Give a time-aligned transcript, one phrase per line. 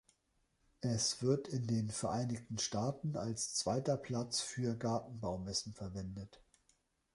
[0.79, 6.41] Es wird in den Vereinigten Staaten als zweiter Platz für Gartenbaumessen verwendet.